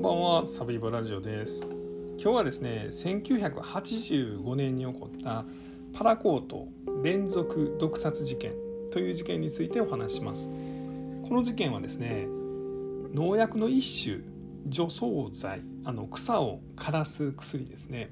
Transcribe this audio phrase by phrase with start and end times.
[0.00, 0.46] んばんは。
[0.46, 1.66] サビバラジオです。
[2.16, 5.44] 今日はですね1985年に起こった
[5.92, 6.68] パラコート
[7.02, 8.54] 連続毒殺事件
[8.90, 10.46] という事件についてお話します。
[10.48, 12.26] この事件はですね
[13.12, 14.24] 農薬の一種
[14.68, 18.10] 除草剤あの草を枯らす薬ですね。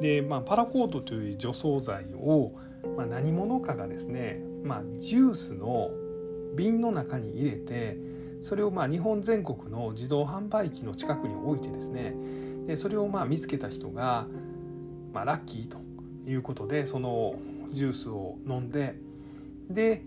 [0.00, 2.58] で、まあ、パラコートという除草剤を、
[2.96, 5.92] まあ、何者かがですね、まあ、ジュースの
[6.56, 7.96] 瓶の中に入れて
[8.46, 12.14] それをまあ日本全国の自動販売機の近くに置いてですね
[12.68, 14.28] でそれをまあ見つけた人が、
[15.12, 15.78] まあ、ラッキーと
[16.30, 17.34] いうことでその
[17.72, 18.94] ジュースを飲んで
[19.68, 20.04] で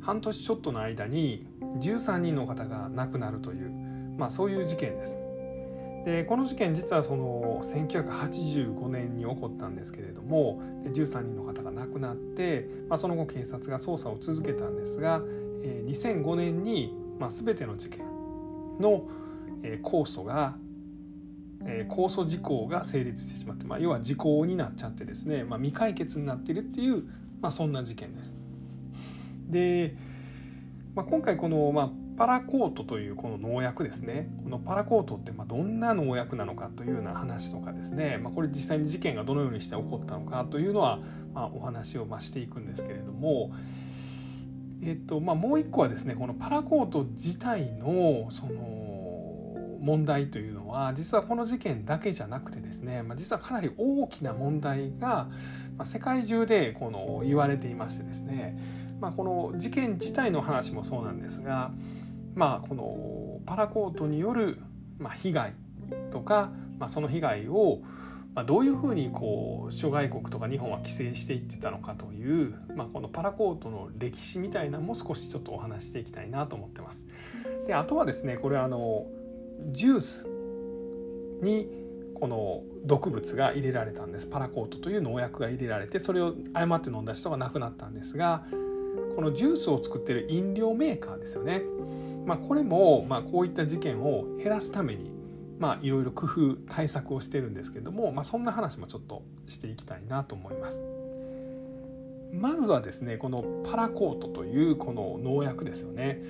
[0.00, 1.46] 半年ちょっとの間に
[1.80, 3.70] 13人の方が亡くなるという、
[4.16, 5.18] まあ、そういう事件です。
[6.06, 15.20] でこの事件実はその1985年に起こったんですけれども13人の方が亡くなって、まあ、その後警察が捜査を続けたんですが
[15.62, 18.00] 2005年にまあ、全ての事件
[18.80, 19.06] の、
[19.62, 20.56] えー、控訴が、
[21.66, 27.04] えー、控訴事項が成立してしまって、まあ、要は時効になっちゃってですね、まあ、未解決になってるっていう、
[27.42, 28.38] まあ、そんな事件です。
[29.50, 29.94] で、
[30.94, 41.00] まあ、今回この、まあ、パラコートというこの農薬ですねこのパラコートってまあどんな農薬なのかというような話とかですね、まあ、これ実際に事件がどのようにして起こったのかというのは、
[41.34, 43.52] まあ、お話をましていくんですけれども、
[44.82, 48.80] えっとまあ、もう一個はですねこのパラコート自体のその
[49.80, 55.28] 問題というのは実はこの事件だけじゃなくてですね、まあ、実はかなり大きな問題が、
[55.76, 58.58] ま、世界中でこの言われていましてですね、
[59.00, 61.72] まあ、この事件自体の話もそうなんですが、
[62.34, 64.58] まあ、このパラコートによる、
[65.14, 65.54] 被害
[66.10, 67.80] とか、まあ、その被害を
[68.34, 77.06] まあ、どういうふうにこう諸外国とか日本は規制していってたのかという、まあ、このパラコートの歴史みたいなのも少しちょっとお話していきたいなと思ってます。
[77.66, 79.06] であとはですねこれあの
[79.72, 80.26] ジュース
[81.42, 81.68] に
[82.14, 88.44] この毒物が入れられたんですパラコートという農薬が入れられてそれを誤って飲んだ人が亡くなったんですが
[89.16, 91.62] このジュースを作ってる飲料メーカーですよね、
[92.26, 95.10] まあ、これもまあこういった事件を減らすために
[95.60, 100.82] まあいろいろ工夫対策をしてるんですけども、まあ、そんな話もちょっとしていきたいなと思います。
[102.32, 106.22] まずはですねこのパラコートというこの農薬ですよね。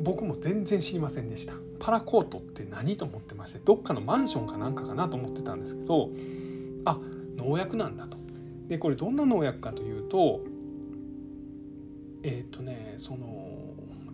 [0.00, 1.54] 僕も全然知りませんでした。
[1.80, 6.10] パラコートって何と思ってましてどっかのマンションかなんかかなと思ってたんですけど
[6.84, 6.98] あ
[7.36, 8.16] 農薬なんだと。
[8.68, 10.40] でこれどんな農薬かというと
[12.22, 13.63] えっ、ー、とねその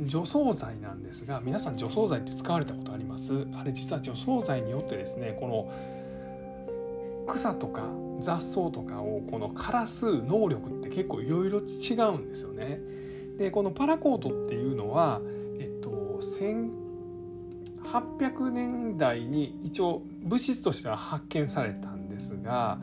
[0.07, 3.47] 除草剤なんですが皆さん除草剤って使われたことあります？
[3.55, 5.71] あれ実は除草剤によってですねこの
[7.27, 7.83] 草とか
[8.21, 12.81] 雑草とかをこの枯らす能力って結構いろいろ違うんですよね。
[13.39, 15.23] でこのパラコートっていうのは、
[15.59, 16.21] えっと、
[17.83, 22.79] 1800年代に一応物質としては発見されたんですが、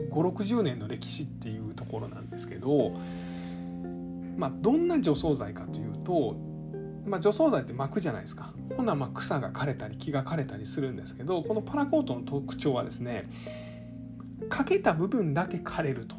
[0.09, 2.93] 560年の歴史っていうところなんですけど、
[4.37, 6.37] まあ、どんな除草剤かというと、
[7.05, 13.29] まあ、除草剤って巻くじゃないですかほんなま草が枯れたり木が枯れたりするんですけどこのパラコートの特徴はですね
[14.49, 16.15] かけた部分だけ枯れると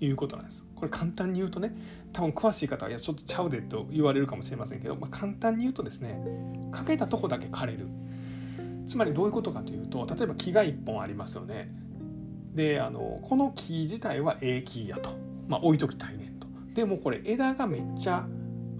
[0.00, 0.64] いうことなんです。
[0.74, 1.76] これ簡単に言うとね
[2.14, 6.24] 多分詳しい方はいやちょっとちゃうでと言われるかもしれませんけど、まあ、簡単に言うとですね
[6.72, 7.86] かけたとこだけ枯れる
[8.86, 11.70] つまりどういうことかというと例えば木が1本ありますよね。
[12.54, 15.10] であのこの木自体はええ木やと、
[15.48, 16.48] まあ、置いときたいねんと。
[16.74, 18.26] でもこれ枝がめっちゃ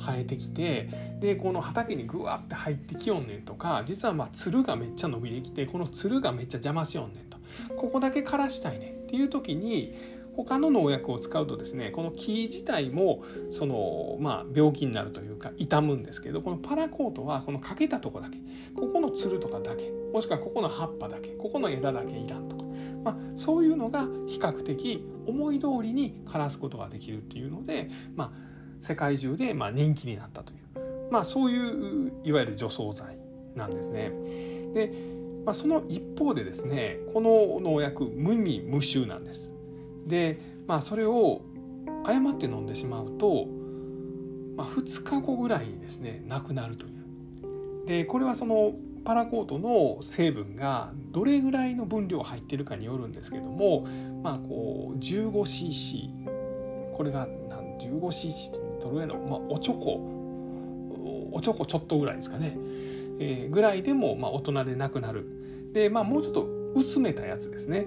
[0.01, 0.89] 生えてきて
[1.21, 7.39] でこの畑にぐわって入ってきよんねんとか実はまあつるがめっちゃ伸びてきてこのつるがめっちゃ邪魔しよんねんと
[7.77, 9.95] ここだけ枯らしたいねんっていう時に
[10.37, 18.39] 他の農薬を使うとですねこの木自体もその、まあ、病気になるというか傷むんですけどこのパラコートはこのかけたとこだけ
[18.75, 22.65] ここのつるとかだけもしくはここの葉っぱだけここの枝だけいらんとか、
[23.05, 28.31] まあ、そういうのが比較的思い通りに枯らすことができるっていうので、まあ、
[28.81, 33.19] 世界中でま人気になったという、まあ、そういういわゆる除草剤
[33.55, 34.13] なんですね。
[34.75, 39.51] でまあ、その一方でですねこの農薬無味無臭なんです。
[40.07, 41.43] でまあそれを
[42.05, 43.47] 誤って飲んでしまうと、
[44.57, 47.87] まあ、2日後ぐらいにですね亡くなるという。
[47.87, 48.75] でこれはその
[49.05, 53.87] パラコートの成分がどれぐらいの分量入ってるかによるんですけども
[54.23, 57.27] まあこう 15cc これが
[57.81, 60.21] 15cc ってどれぐらいの、まあ、おちょこ。
[61.33, 62.57] おちょこちょっとぐらいですかね、
[63.19, 65.27] えー、ぐらいでもまあ大人で亡くなる。
[65.73, 67.87] でまあもうちょっと薄めたやつですね。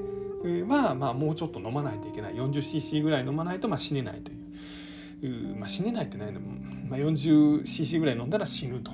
[0.67, 2.35] は、まあ、もうちょっと飲まないといけない。
[2.35, 8.91] 40cc ぐらい飲まないと、まあ、死ねないという、まあ、死ねないってないの、まあ、40cc ぐらい飲んだら死ぬと、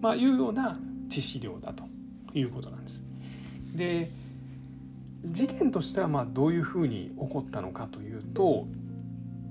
[0.00, 1.88] まあ、いうような致死量だと。
[2.34, 3.02] いうことなんです。
[3.76, 4.10] で
[5.24, 8.66] 事件としてはまあどういうふうに起こったのかというと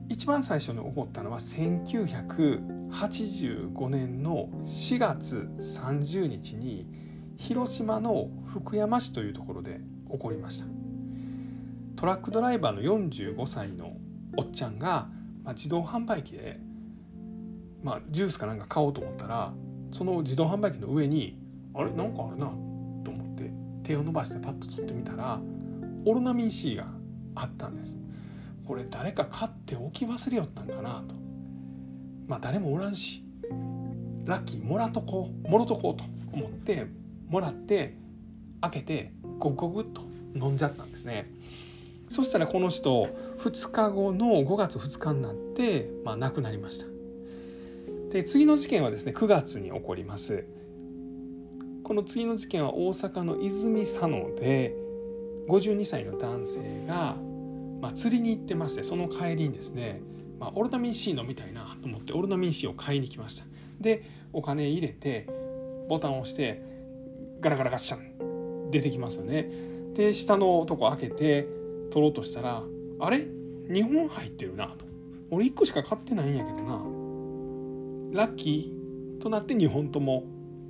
[0.10, 6.88] 一番最初に起こったのは1985年の4月30日に
[7.36, 10.77] 広島の福山市というところで起こりました。
[11.98, 13.98] トラックドライバーの45歳の
[14.38, 15.10] おっちゃんが、
[15.44, 16.60] まあ、自動販売機で、
[17.82, 19.52] まあ、ジュースかなんか買おうと思ったら
[19.92, 21.40] その自動販売機の上に
[21.74, 21.92] あれ？
[21.92, 22.54] なんかあるなと
[23.10, 23.52] 思って
[23.84, 25.40] 手を伸ばしてパッと取ってみたら
[26.06, 26.86] オロナミン C が
[27.34, 27.98] あったんです。
[28.68, 31.16] これ誰か買って置き忘れよったんかなと。
[32.28, 33.24] まあ誰もおらんし
[34.26, 36.86] ラッキーもらとこうもろとこうと思って
[37.28, 37.98] もらって
[38.62, 40.02] 開けてゴクゴクっと
[40.36, 41.32] 飲んじゃったんですね。
[42.10, 43.10] そしたらこの人
[43.40, 46.86] 2日後の5月2日になって、まあ、亡くなりました。
[48.12, 50.46] で次の事件はですね9月に起こります。
[51.84, 54.76] この次の事件は大阪の泉佐野で
[55.48, 57.16] 52歳の男性が、
[57.82, 60.02] まあ、釣りに行ってましてその帰りにですね、
[60.38, 63.46] まあ、オルナミン C 飲みたいなと思ってオルナミン C を買いに来ました。
[63.80, 64.04] で
[64.34, 65.28] お金入れて
[65.88, 66.62] ボタンを押して
[67.40, 69.50] ガラガラガッシャン出てきますよね。
[69.94, 71.48] で下のとこ開けて
[71.90, 72.64] 取ろうとしたら
[73.00, 73.28] あれ
[73.68, 74.86] ？2本入ってるなと。
[75.30, 76.74] 俺1個しか買ってないんやけどな。
[78.14, 80.24] ラッキーとなって2本とも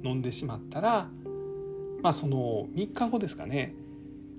[0.04, 1.10] 飲んでしまったら
[2.02, 3.76] まあその3日後ですかね。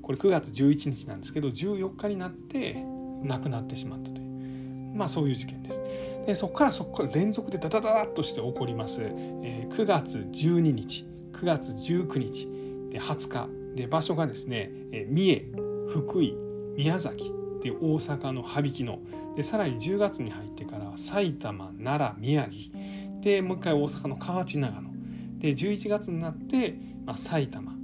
[0.03, 2.83] これ9月11日なんですけど14日になって
[3.23, 4.95] 亡くなってしまったという。
[4.95, 5.83] まあそういう事件です。
[6.27, 12.47] でそこからそこから連続でダダダダッとして起こります、えー、9月12日9月19日
[12.91, 13.59] で20日。
[13.75, 15.53] で場所がですね、えー、三重
[15.89, 16.37] 福井
[16.79, 18.99] 宮崎で大阪の羽曳野。
[19.37, 22.73] でさらに10月に入ってから埼玉奈良宮城。
[23.21, 24.91] でもう一回大阪の河内長野。
[25.39, 27.75] で11月になって、まあ、埼玉。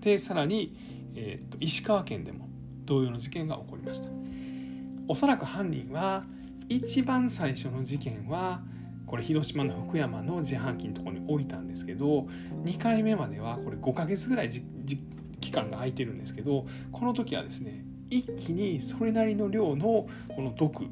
[0.00, 0.74] でさらに
[1.14, 2.48] えーと、石川県でも
[2.84, 4.08] 同様の事件が起こりました。
[5.08, 6.24] おそらく犯人は
[6.68, 8.62] 一番最初の事件は
[9.06, 12.28] これ広島の福山の自販機のとこに置いたんですけど
[12.64, 14.50] 2回目まではこれ5ヶ月ぐらい
[15.40, 20.86] 期間が空いてるんですけどこの時はですね一気にそれなりの量のこの毒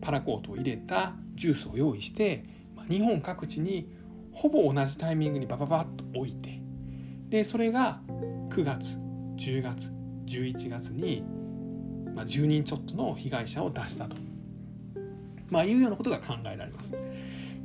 [0.00, 2.44] パラコートを入れたジュースを用意して
[2.88, 3.90] 日本各地に
[4.32, 6.60] ほぼ同じタイミングにバババッと置いて
[7.28, 8.00] でそれが
[8.50, 8.98] 9月
[9.36, 9.90] 10月
[10.26, 11.24] 11月に、
[12.14, 14.16] まあ、10人ちょっとの被害者を出したと、
[15.48, 16.92] まあ、いうようなことが考えられます。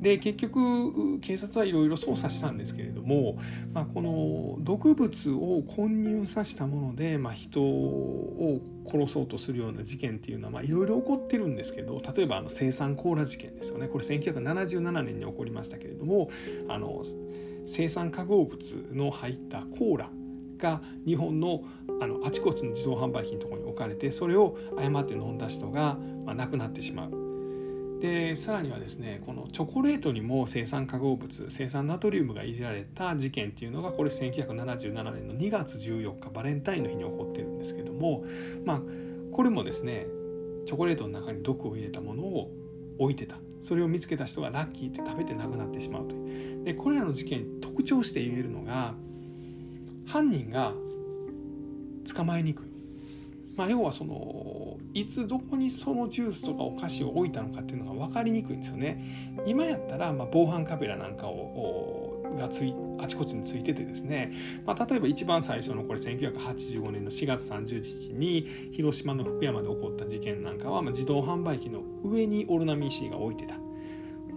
[0.01, 3.37] で結局警察はいろいろ捜査したんですけれども、
[3.71, 16.31] まあ、この毒物を混入させたもので、まあ、人を殺そうとするような事件っていうのはいろいろ起こってるんですけど例えばあの生産コーラ事件ですよねこれ1977年に起こりましたけれども
[16.67, 17.03] あの
[17.67, 18.59] 生産化合物
[18.91, 20.09] の入ったコーラ
[20.57, 21.63] が日本の
[22.01, 27.20] あのあちこちの自動販売機のところに置かれてそれを誤って飲んだ人が、まあ、亡くなってしまう。
[28.01, 38.25] でさらにはですねこのチョコレートにも生酸化合物生酸ナトリウムが入れられた事件っていうのがこれ1977年の2月14日バレンタインの日に起こってるんですけども
[38.65, 38.81] まあ
[39.31, 40.07] これもですね
[40.65, 42.51] チョコレートの中に毒を入れたものを
[42.97, 43.37] 置いてた。
[43.61, 46.63] それを見つけた人がラッキーって食べて亡くなってしまうという。
[46.63, 48.95] でこれらの事件特徴して言えるのが
[50.07, 50.73] 犯人が
[52.11, 52.70] 捕まえにくい、
[53.57, 59.43] まあ、要はそのいつどこにそのジュースとかお菓子を置いたのかっていうのが分かりにくいんですよね。
[59.45, 64.31] 今やったらまあ防犯カメラなんかをがついあちこちについててですね、
[64.65, 73.55] まあ、例えば一番最初のこれ1985年の4月30日に広島の福山で起こった事件なんかは、まあ、自動販売機の上にオルナミン C が置いてた。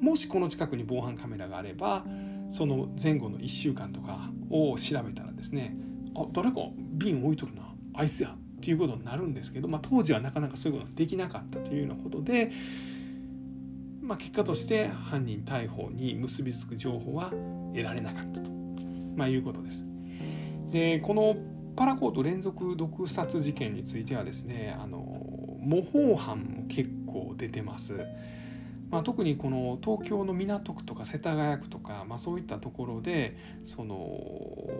[0.00, 2.04] もしこの近くに防犯カメラがあれば
[2.50, 5.76] その前後の1週間とかを調べたらですね
[6.14, 6.56] あ誰か
[6.92, 7.62] 瓶置いとるな。
[7.94, 8.35] あいつや。
[8.64, 12.50] っていうことになるんですけど、まあ、当時はなかなかそういうことができなかったというようなことで、
[14.00, 17.30] まあ、結果として犯人逮捕に結びつく情報は
[17.75, 18.50] 得られなかったと、
[19.16, 19.85] まあ、いうことです。
[20.71, 21.37] でこの
[21.76, 24.99] パラコート連続毒殺事件についてはですねあの
[25.61, 27.94] 模倣犯も結構出てます。
[28.94, 34.70] まあ、特にこの東京の港区とか世田谷区とか、まあ、そういったところでその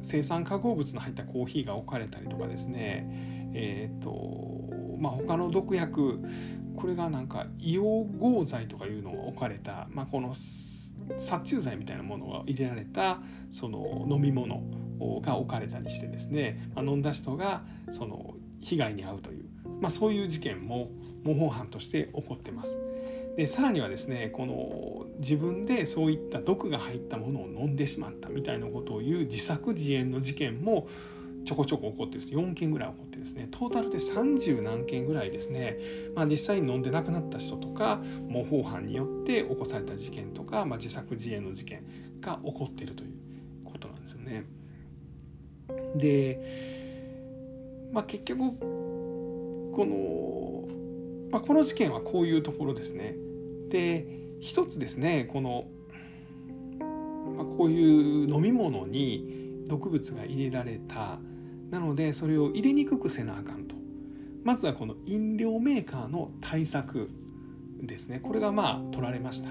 [0.00, 4.10] 生産化合物の入ったコーヒーが置かれたりとかですねえっ、ー、と
[4.98, 6.18] まあ他の毒薬
[6.76, 10.32] これがなんか硫黄合剤とかいうのが置かれた、まあ、この
[11.18, 13.20] 殺虫剤みたいなものが入れられた
[13.50, 14.62] その飲み物
[15.20, 19.44] が置かれたりしてですね、まあ、飲んだ人がその被害に遭うという、
[19.82, 20.88] まあ、そういう事件も
[21.22, 22.87] 模倣犯として起こってます。
[23.38, 30.88] でさらにはですねこの自分でそういった毒が入ったものを飲んでしまったみたいなことを言う自作自演の事件も
[31.44, 35.78] ちょこちょこ起こってるんです4件ぐらい起こってですねトータルで30何件ぐらいですね、
[36.16, 41.84] まあ、実際に飲んで亡くなった人とか模倣犯によって起こされた事件とか、まあ、自作自演の事件
[42.20, 43.12] が起こっているという
[43.64, 44.46] ことなんですよね。
[45.94, 46.40] で、
[47.92, 53.14] まあ、結局この、まあ、この事件はこういうところですね。
[53.68, 54.06] で
[54.40, 55.66] 一つですねこの、
[57.36, 61.18] まあ、こういう飲み物に毒物が入れられた。
[61.70, 63.76] なのでそれを入れにくくせなあかんと。
[64.42, 67.10] まずはこの飲料メーカーの対策
[67.82, 68.20] ですね。
[68.20, 69.50] これがまあ取られました。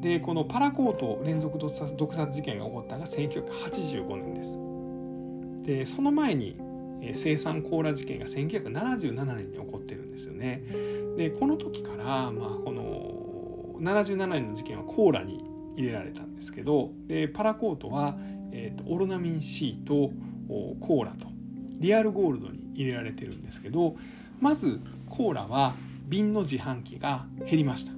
[0.00, 4.58] でこのパラコート連続毒殺毒殺事件が起こったのが1985年です。
[5.66, 6.56] でその前に
[7.12, 10.62] 生産コーラ事件が1977年に起こってるんですよね。
[11.16, 12.83] でこの時からまあこの
[13.84, 15.44] 77年の事件はコーラに
[15.76, 18.16] 入れられたんですけどでパラコートは、
[18.52, 20.10] えーと、オロナミン C と
[20.80, 21.28] コーラと
[21.78, 23.96] リアルゴールドに入れられてるんですけど
[24.40, 25.74] まずコーラは
[26.06, 27.92] 瓶の自販機が減りました。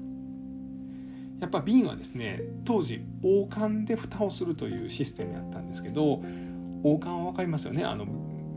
[1.41, 6.23] やっぱ瓶はですね当時王冠で蓋をするというシステムやったんですけど
[6.83, 7.85] 王冠は分かりますよね？
[7.85, 8.07] あの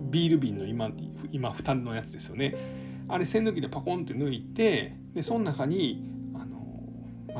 [0.09, 0.89] ビール瓶の今
[1.31, 2.55] 今蓋のやつですよね。
[3.09, 6.03] あれ栓抜きでパコンって抜いてでその中に、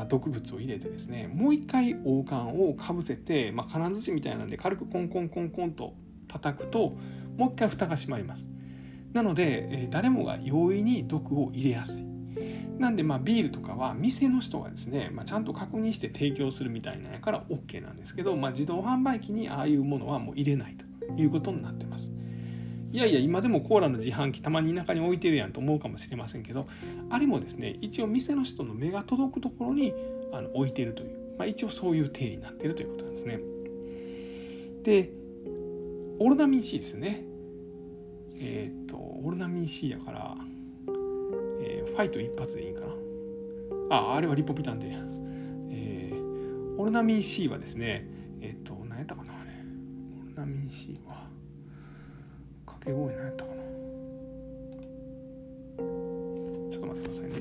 [0.00, 5.92] まあ、毒物を入れてですねもう一回王冠をかぶせて、まあ、金槌みたいなんで軽くコンコンコンコンと
[6.26, 6.96] 叩くと
[7.36, 8.48] もう一回蓋が閉まります。
[9.12, 12.04] なので、え誰もが容易に毒を入れやすい。
[12.78, 20.86] なんでまあビールとかは店の人がですね、まあ、ちゃんと確認して提供するみたいなんやから OK なんですけど、まあ、自動販売機にああいうものはもう入れないと
[21.20, 22.10] いうことになってます。
[22.92, 26.66] いやいや今でもコーラの自販機たまに田舎に置いてるやんと思うかもしれませんけど
[27.08, 29.94] あれもですね一応店の人の目が届くところに
[30.32, 33.40] あの置いてるという、まあ、一応そういう定理になってるということなんですね。
[34.82, 35.10] で
[36.18, 37.22] オルナミン C ですね。
[38.42, 40.36] えっ、とオルナミン C やから
[41.62, 42.86] えー、ファイト一発でいいかな。
[43.90, 44.88] ああれはリポビタンで、
[45.70, 48.06] えー、オルナミン C はですね
[48.40, 49.50] えっ、と何やったかなあれ。
[50.24, 51.29] オルナミン C は。
[52.80, 53.60] 掛け声何やったかな。
[56.70, 57.36] ちょっと待ってくださいね。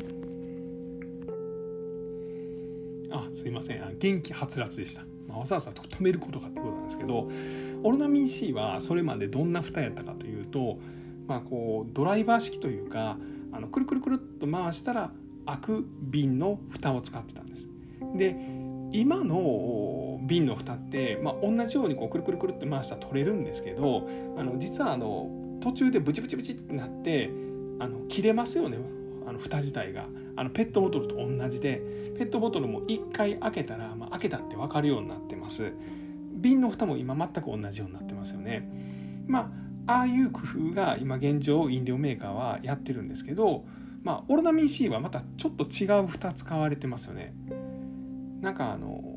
[3.12, 3.98] あすいません。
[3.98, 7.30] 元気はつらつでした、まあ、わざわざ止めることかってことなんですけど
[7.84, 10.78] オルナミン C はそれまでどんな蓋やったかというと
[11.28, 13.18] まあこうドライバー式というか
[13.52, 15.12] あのくるくるくるっと回したら
[15.46, 17.68] 開く瓶の蓋を使ってたんです。
[18.16, 18.36] で
[18.92, 19.36] 今の
[20.30, 24.08] 瓶の蓋って、まあ、同じようにこうくるくるくるって回したら取れるんですけど
[24.38, 27.30] あの実はあの途中でブチブチブチってなって
[27.80, 28.78] あの切れますよね
[29.28, 30.06] あの蓋自体が。
[30.36, 31.82] あのペットボトルと同じで
[32.18, 35.74] ペットボトルも1回開けたら、まあ、開けたって分かるようになってます。
[36.32, 38.66] 瓶の蓋も今全く同じようになってますよね。
[39.28, 39.52] ま
[39.86, 43.66] あああいう工夫が今現状飲料メーカーはやってるんですけど、
[44.04, 47.34] まあ、オロナミン C はまたちょっと違う蓋使われてますよね。
[48.40, 49.09] なんかあの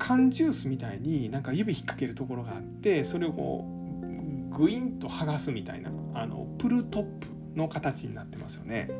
[0.00, 8.90] 缶ジュースみたいになんか指引っ掛けるところがあってそれをこうグインと剥がすみたいなあのプルトップの形になってますよね。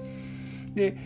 [0.74, 0.96] で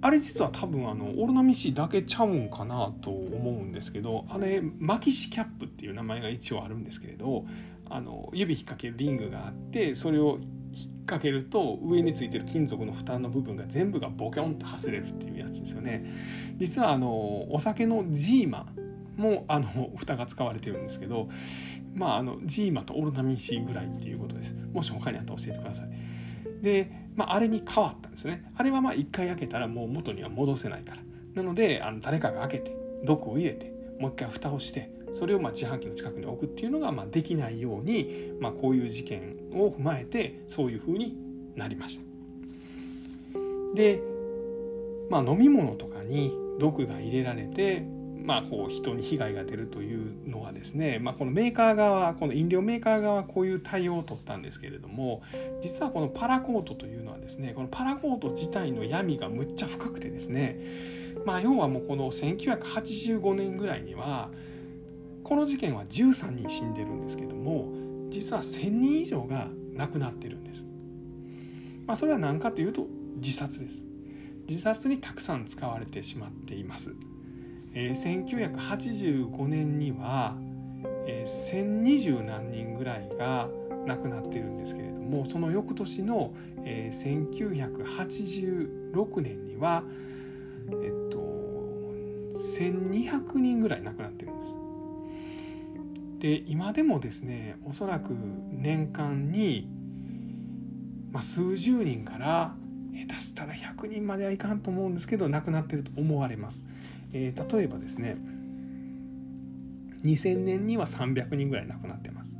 [0.00, 7.44] あれ実は多分あのオロナミシだけちゃうんかなと思うんですけどあれマキシキャップっていう名前が一応あるんですけれど
[7.94, 10.38] あの指引っ掛けるリングがあってそれを
[10.72, 16.04] 引っ掛けると上についてる金属の蓋の部分が全部がボキョンと外れるっていうやつですよね。
[16.58, 18.66] 実はあのお酒のジーマ
[19.16, 21.28] もあの 蓋が使われてるんですけど
[21.94, 24.56] まああのジーマとオルナミン C ぐらいっていうことです。
[24.72, 25.90] もし他にあったら教えてください。
[26.62, 28.44] で、まあ、あれに変わったんですね。
[28.54, 31.02] あれはまあ一回開けたらもう元には戻せないから。
[31.34, 41.16] なのであの誰かが開けて毒を入れてもう一回蓋をしてそれをま自販機の近くに置くっていうのがまできないように、まあ、こういう事件を踏まえてそういうふうに
[41.56, 42.02] なりました。
[43.74, 44.00] で、
[45.10, 47.84] まあ、飲み物とかに毒が入れられて、
[48.24, 55.22] まあ、こう人に被害が出るというのはですね、まあ、このメーカー側この飲料メーカー側はこういう対応を取ったんですけれども
[55.62, 60.60] 実はこのパラコートというのはですねこのパラコート自体の闇がむっちゃ深くてですね
[61.26, 64.30] まあ要はもうこの1985年ぐらいには
[65.24, 67.68] この事件は13人死んでるんですけども
[68.10, 70.66] 実は1,000人以上が亡くなってるんです。
[71.86, 72.86] まあ、それは何かというと
[73.16, 73.86] 自殺です。
[74.48, 76.94] 自殺にたくさん使われてしまっています。
[77.74, 80.36] えー、1985年には、
[81.06, 83.48] えー、1,020何人ぐらいが
[83.86, 89.82] 亡くなってるんですけれどもその翌年の、えー、1986年には
[90.70, 91.18] えっと
[92.36, 94.61] 1200人ぐらい亡くなってるんです。
[96.22, 98.12] で今でもですねおそらく
[98.52, 99.68] 年間に、
[101.10, 102.54] まあ、数十人から
[103.08, 106.64] 下手したら100人まではいかんと思うんですけど亡くなってると思われます。
[107.12, 108.18] えー、例えばですね
[110.04, 112.38] 2000年には300人ぐらい亡くなってます。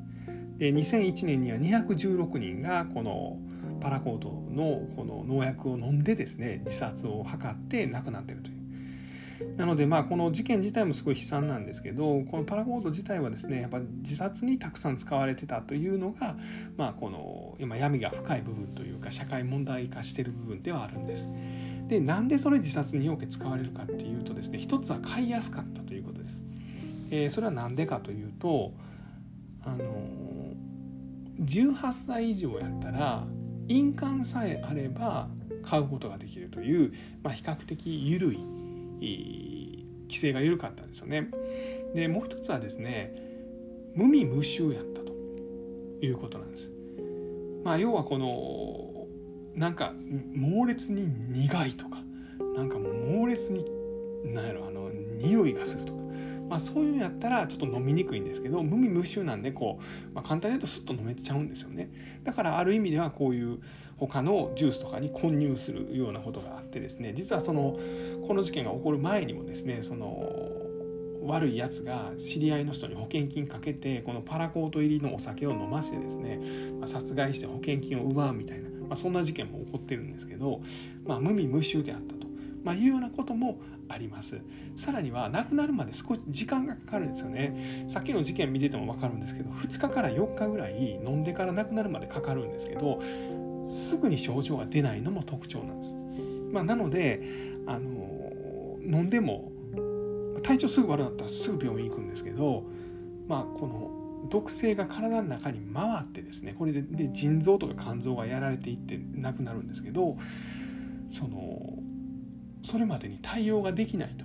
[0.59, 3.37] で2001年には216人がこの
[3.81, 8.62] パラコートのこの農薬を飲んでですね自殺を図って亡くなってるという。
[9.57, 16.37] なのでまあこの事件自体もすごい悲惨なんですけどこのパラコード自体はですねやっぱ自殺にたくさん使われてたというのが
[16.77, 21.29] まあこの今闇が深い部分というか社会問題化してる部分ではあるんです。
[21.89, 26.41] でなんでそれ自殺によく使われるかっていうとですね一つは買いやすかったということです。
[27.11, 28.73] えー、それは何でかというと
[29.65, 29.85] あの
[31.41, 33.25] 18歳以上やったら
[33.69, 35.29] 印鑑さえあれば
[35.63, 38.39] 買うことができるという、まあ、比較的緩い
[39.03, 41.31] 規制が緩かったんですよね。
[41.95, 43.15] でもう一つはですね
[43.95, 45.13] 無味無臭やったと
[46.01, 46.71] いうことなんです。
[47.65, 49.07] まあ、要はこの
[49.55, 49.95] なんか
[50.35, 52.03] 猛烈に苦いとか
[52.57, 53.65] なんか猛烈に
[54.25, 56.03] 何やろあの匂いがするとか
[56.53, 61.91] まあ、そういうのやったらちょっと飲みにくいんですけど無味無臭なんでこう、まあ、簡単に言うとスッと飲めちゃうんですよね
[62.25, 63.61] だからある意味ではこういう
[64.07, 67.79] 他のジュースとかに混入するようなことがあってですね実はその
[68.27, 70.51] この事件が起こる前にもですねその
[71.25, 76.41] 悪いやつが知り合いの人に保険金かけてこのパラコート入りのお酒を飲ましてですね、
[76.81, 80.61] まあ、殺害して保険金を奪うみたいな、まあ、そんな事件も起こってるんですけど、
[81.07, 82.23] まあ、無味無臭であったと。
[82.65, 84.41] まあ、いうようなこともあります
[84.77, 93.01] さらには亡くなるまで少し時間がかかるんですよねさっきの事件見てても分かるんですけど2日から4日ぐらい飲んでから亡くなるまでかかるんですけど
[93.67, 95.95] すぐに症状が出ないのも特徴なんです、
[96.53, 97.23] まあ、なので
[97.67, 99.53] あの飲んでも
[100.43, 102.65] 体調すぐ悪かったらすぐ病院行くんですけど
[103.29, 110.17] まあこの毒性が体の中に回ってですねこれでで腎臓とか肝臓がやられていって亡くなるんですけど
[111.11, 111.79] その
[112.63, 114.25] それまでに対応ができないと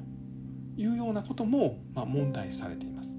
[0.80, 3.18] いうようなことも、まあ、問題されています。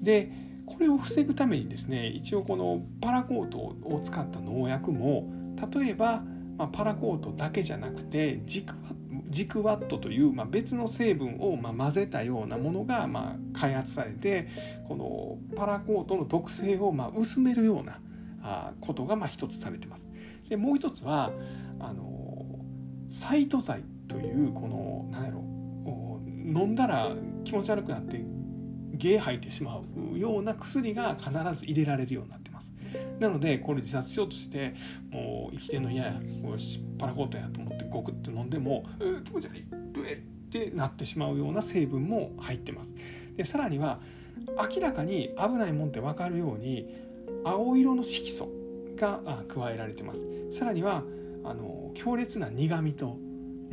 [0.00, 0.32] で
[0.66, 5.32] これを防ぐためにですね一応このパラコートを使った農薬も
[5.74, 6.22] 例えば、
[6.56, 8.94] まあ、パラコートだけじゃなくてジクワ
[9.28, 14.48] ジクワットという、まあ、別の成分を、まあ、混ぜたようなものが、まあ、開発されて
[14.88, 17.98] このパラコートの毒性を、まあ、薄めるような
[18.42, 20.10] あことが、まあ、一つされてます。
[20.50, 21.32] でもう一つは
[21.80, 22.44] あの
[23.08, 25.42] サイト剤というこの何やろ
[26.44, 27.12] 飲んだら
[27.44, 28.22] 気持ち悪くなって
[29.02, 32.72] ゲー吐いてしまうような薬が必ず入れられるようになってます。
[33.18, 34.74] なのでこれ自殺しようとして
[35.10, 40.16] もう生きてんの嫌やよしパラコートやと思ってゴクッと飲んでも「う気持ち悪いブエっ
[40.50, 42.94] てなってしまうような成分も入ってます。
[43.36, 44.00] でさらには
[44.72, 46.94] 明らかに危ないもんって分かるように
[47.44, 48.52] 青色の色素
[48.96, 50.24] が加えられてます。
[50.52, 51.02] さらには
[51.42, 53.18] あの強烈な苦みと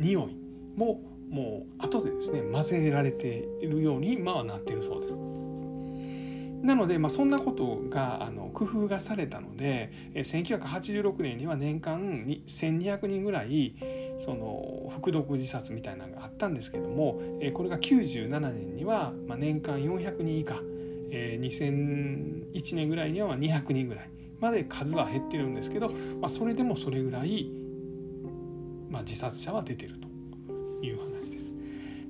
[0.00, 0.36] 匂い
[0.76, 5.14] ももう後でですね混ぜられているようにまあなっているそうです。
[6.62, 13.74] なので、まあ、そんなことがあの工夫がされたので1986年には年間に1200人ぐらい
[14.18, 17.22] その服毒自殺みたいなのがあったんですけども
[17.54, 20.60] これが97年にはまあ年間400人以下
[21.10, 25.88] 2001年ぐらいには200人ぐらいまで数は減ってるんですけど、
[26.20, 27.50] まあ、それでもそれぐらい
[28.90, 30.08] まあ、自殺者は出てると
[30.82, 31.54] いう話です。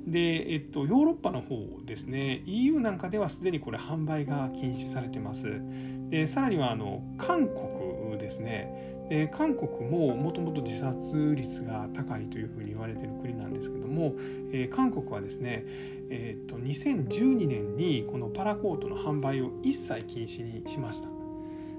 [0.07, 5.61] で、えっと、ヨーロッパの方ですね EU なんかではすでにこれ販売が禁止されてます。
[6.09, 14.15] でさらにはあの韓国ですねで韓国ももともと自殺率が高いというふうに言われてる国なんですけども、
[14.53, 15.65] えー、韓国はですね、
[16.11, 21.09] えー、っと2012年にこのパラコートの販売を一切禁止にしました。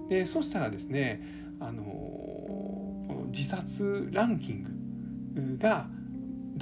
[0.10, 1.22] でそしたらですね
[1.62, 4.64] あのこの自殺ランキン
[5.34, 5.88] グが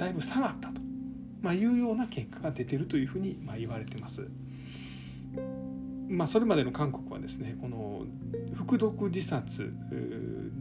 [0.00, 0.80] だいぶ下がったと、
[1.42, 4.26] まあ、いうような結果が出てるというふうにま言われてます。
[6.08, 8.04] まあ、それまでの韓国はですねこの
[8.54, 9.72] 服毒自殺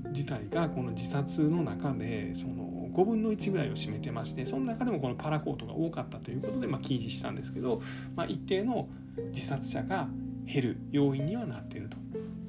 [0.10, 7.82] 自体がこの自殺の中でその5分の1ぐらいを占めてましてその中でもこのパラコートが多かったということでまあ禁止したんですけど、
[8.15, 8.89] まあ、一定の
[9.34, 10.08] 自殺者が
[10.45, 11.97] 減る要因にはなっていると、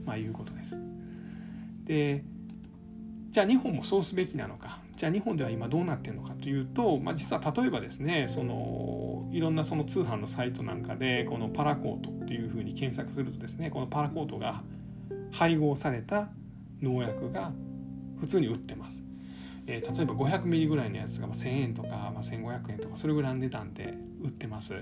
[0.04, 0.76] まあ、いうことです。
[1.84, 2.24] で
[3.30, 14.62] じゃあ日本もそうすべきなのかじゃあ日本では今どうなってるのかというと、まあ、実は例えばですねそのいろんなその通販のサイトなんかでこのパラコートっていうふうに検索するとですねこのパラコートが
[15.32, 16.28] 配合された
[16.82, 17.52] 農薬が
[18.20, 19.04] 普通に売ってます。
[19.66, 24.74] えー、例えば500ミリぐらいのやつが1000円とか、まあ、1500円とかそれぐらいの値段で売ってます。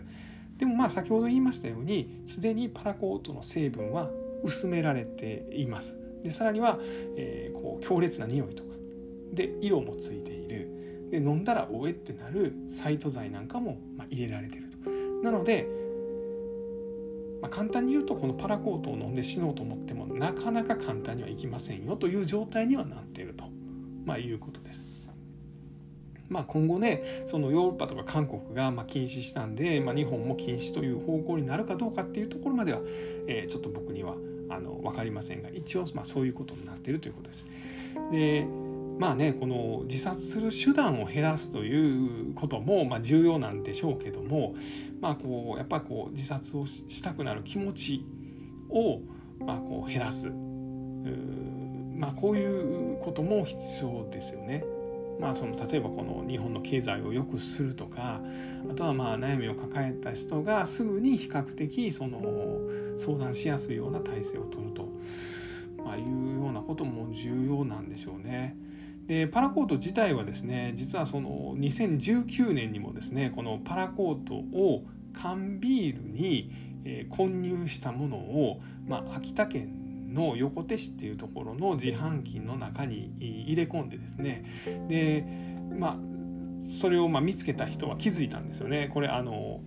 [0.57, 4.09] でもまあ先ほど言いましたようにすでにパラコートの成分は
[4.43, 5.99] 薄められています。
[6.25, 6.79] でさらには、
[7.17, 8.65] えー、こう強烈な匂いと
[9.33, 14.79] で色もついているで飲んだらおえってなるサイト剤なんかも、まあ、入れられてると。
[15.23, 15.67] なので
[17.41, 23.45] まあ、簡単に言うとこのパラコートを飲んで死のうと思ってもなかなか簡単にはいきませんよという状態にはなっていると、
[24.05, 24.89] まあ、いうことです。
[26.29, 32.81] まあ、今後ねそのヨーロッパとか韓国がま禁止したんで、まあ、日本も禁止という方向になるかどうかっていうところまでは、
[33.27, 34.15] えー、ちょっと僕には
[34.51, 37.47] あの分かりませんが一応まあそういうことになっているということです。
[38.13, 38.47] で
[38.99, 44.55] まあねこの自殺する手段を減らすということもまあ重要なんでしょうけども
[45.01, 48.05] まあこうやっぱこう自殺をしたくなる気持ち
[48.69, 49.01] を
[49.39, 50.29] まあこう減らす
[51.97, 54.65] まあこういうことも必要ですよね。
[55.19, 58.21] まあ、その例えばこの日本の経済を良くするとか
[58.71, 62.23] あとはまあ悩みを抱えた人がすぐに比較的その
[62.97, 64.89] 相談しやすいような体制を取ると、
[65.83, 68.57] まあ、いうようなことも重要なんでしょうね。
[69.09, 76.53] でパラコート自体はですね実はその2019年にもですねこのパラコートを缶ビールに
[77.09, 84.45] 混入したものを、まあ、秋田県の横手市っていうところの自販機の中に入れ込んでですね
[84.89, 85.25] で
[85.79, 85.97] まあ
[86.63, 88.91] それをま見つけた人は気づいたんですよね。
[88.93, 89.61] これあの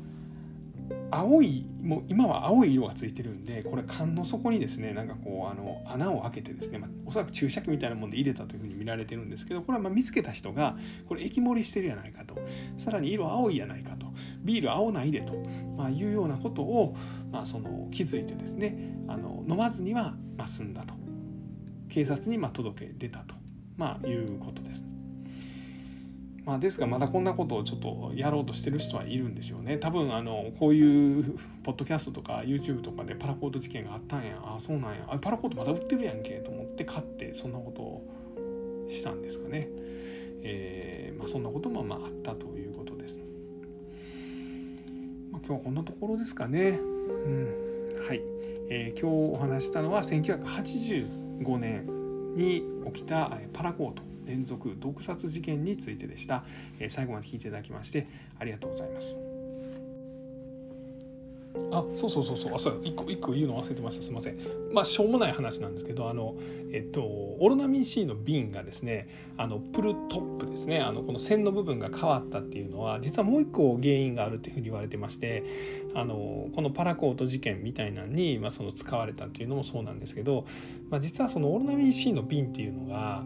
[1.12, 12.36] 青いもう今は青い色がついてるんでこれ缶の底にですねなんかこうあの穴を開けてですね、まあ、おそらく注射器みたいなもんで入れたというふうに見られてるんですけどこれはま見つけた人がこれ液盛りしてるやないかと
[12.78, 14.08] さらに色青いやないかと
[14.44, 15.34] ビール青ないでと、
[15.78, 16.96] まあ、いうようなことを、
[17.32, 20.94] まあ、その気づいてですねあの飲まずにはま済んだと
[21.90, 23.36] 警察にま届け出たと、
[23.76, 24.86] ま、いうことです。
[26.46, 29.78] まあ、ですがまだこんなことをちょっとやろうとしてる人はいるんですよね。
[29.78, 34.42] 多分あのこういうポッドキャストとか YouTube とかでパラコート事件があったんや。
[34.44, 35.06] あそうなんや。
[35.08, 38.08] あパラコートまだ売ってるやんけと思って買ってそんなことを
[38.90, 39.70] したんですかね、
[40.42, 43.20] えー、まあ、そんなこともまああったということです、
[45.32, 46.80] まあ、今日はこんなところですかね。
[46.80, 47.72] うん。
[48.08, 48.22] はい、
[48.70, 54.11] えー、今日お話したのは1985年に起きたパラコート。
[54.32, 56.46] 連続毒殺事件についてでした、
[56.80, 58.08] え最後まで聞いていただきまして
[58.40, 59.20] ありがとうございます。
[61.74, 62.56] あそうそうそうそう。
[62.56, 64.04] あそう一個一個言うの忘れてました。
[64.04, 64.38] すいません。
[64.74, 66.36] まあしょうもない話なんですけどあの
[66.72, 70.80] えっとオロナミン C の瓶がですねあのプルトップですね。
[70.80, 75.44] あのこの線の部分が変わったっていうのは実はもう一個原因があるっていうふうに言われてまして
[75.94, 80.46] あのこのパラコート事件みたいなのに、まあ、その使われたっていうのもそうなんですけど、
[80.90, 83.24] まあ、実はそのオロナミン C の瓶っていうのが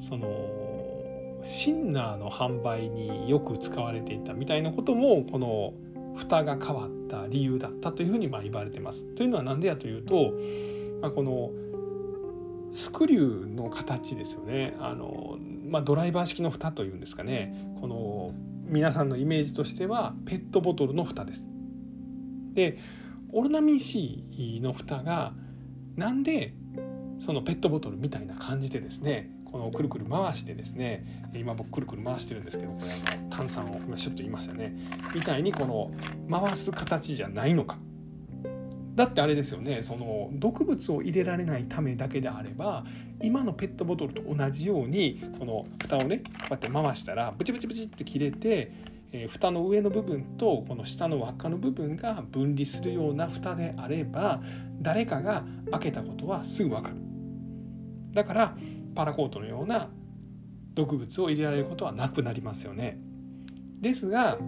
[0.00, 5.74] そのシンナーの販売によく使われていたみたいなこともこの
[6.16, 9.04] 蓋が変わった理由だったというふうにま言われてます。
[9.14, 10.34] というのは何でやというと、
[11.00, 11.50] まあ、この
[12.70, 18.32] スクリューの形ですよねあの、まあ、ドライバー式の蓋というんですかねこの
[18.66, 21.48] 皆さんのイメージとしてはペットボトルの蓋です。
[22.54, 22.78] で
[23.32, 25.32] オロナミン C の蓋が
[25.96, 26.54] なんで
[27.18, 34.74] そのペットボトルみたいな感じでですねこのくるくる回してですね今僕くるくる回してるんですけどこれあの炭酸を今シュッと言いましたね。
[35.14, 35.90] みたいにこの
[36.30, 37.78] 回す形じゃないのか。
[38.94, 42.84] だってあれですよねその毒物を入れられないためだけであれば
[43.22, 48.72] 今のペットボトルと同じようにこの蓋をねこうやって回したらブチブチブチって切れて、
[49.12, 54.42] えー、蓋の上の部分とこの下の輪っかの部分が分離するような蓋であれば
[54.82, 56.96] 誰かが開けたことはすぐ分かる。
[58.12, 58.56] だから
[58.94, 59.88] パラコートのような
[60.74, 62.98] 毒物を入れられることはなくなりますよね。
[63.80, 64.38] ですが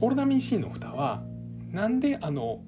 [0.00, 1.22] オルナミン C の蓋は
[1.70, 2.62] なんであの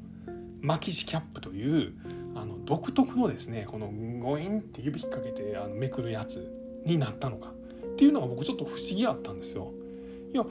[0.61, 1.93] 巻きしキャップという
[2.35, 3.89] あの独特のですねこの
[4.21, 6.53] ゴインって指引っ掛けてあのめくるやつ
[6.85, 9.73] になったのかっていうのが僕ちょっと不思議あったんですよ。
[10.33, 10.51] いやこ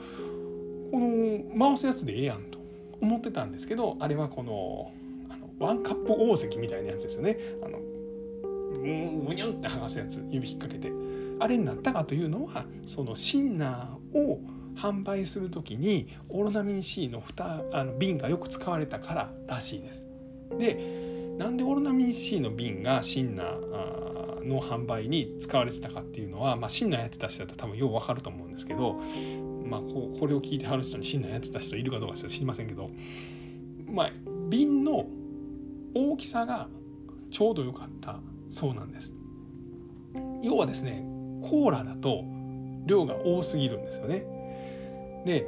[0.92, 2.58] の回すやつでええやんと
[3.00, 4.92] 思ってたんですけどあれはこの
[5.30, 7.38] あのワンカップ大関みたいなやつですよね。
[7.64, 7.78] あの
[8.82, 10.92] むにゅんって剥がすやつ指引っ掛けて
[11.38, 14.40] あれになったかというのはそのシンナーを
[14.76, 20.06] 販売する時にオロナミン C の蓋あの瓶がよく使われたかららしいです。
[20.58, 29.00] でなんでオロナミン C の瓶がシンナーの販売に使われてたかっていうのは、まあ、シンナーやってた人だったら多分よう分かると思うんですけど、
[29.64, 32.90] まあ、ここれを聞いてはる人にシンナーやってた人いるかどうか知りませんけど、
[33.86, 34.12] まあ、
[34.48, 35.06] 瓶の
[35.94, 36.68] 大きさが
[37.30, 38.20] ちょうど良かった
[38.52, 39.14] そうなんです。
[40.42, 41.04] 要はですね
[41.42, 42.24] コーラだと
[42.86, 44.24] 量が多すぎるんですよね。
[45.24, 45.46] で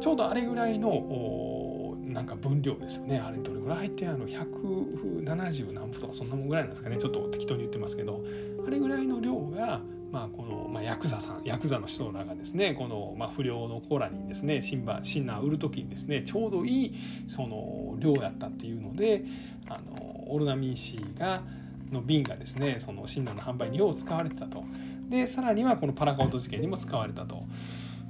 [0.00, 3.18] ちょうどあれぐらいのなんか分量ですよね。
[3.18, 6.96] あれどれぐらい入ってあの170何歩とかそんなもんぐらいなんですかね。
[6.96, 8.22] ちょっと適当に言ってますけど。
[8.66, 16.94] あれぐらいの量がまあ、この、まあ、ヤクザさんヤクザの人らがですねこの、まあ、不良のコーラにですねシンバシンナー売る時にですねちょうどいい
[17.28, 19.24] その量やったっていうので
[19.68, 21.42] あのオルナミン C が
[21.92, 24.64] の瓶がですねそのシンナーの販売によう使われてたと
[25.08, 27.44] でさらにはこのパラカオト事件にも使われたと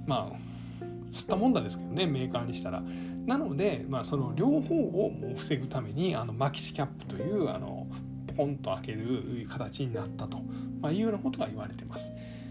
[0.06, 0.50] まあ
[1.12, 2.82] 吸ったもんだですけどねメーカーにしたら。
[3.26, 7.86] なので、まあ、その両方をもう防ぐためにあのマキシキャップというあの
[8.36, 10.38] ポンと開ける形になったと、
[10.80, 12.10] まあ、いうようなことが言われてます。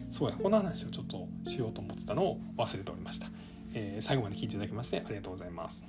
[0.10, 3.28] そうやこの話をちょっとしようと思ってたのを忘れておりました。
[3.74, 5.86] えー、最後まで聞いていただきましてありがとうございます。